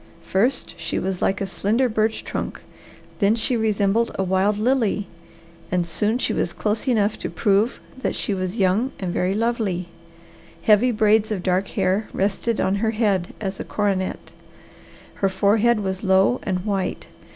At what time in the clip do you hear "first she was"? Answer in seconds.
0.23-1.21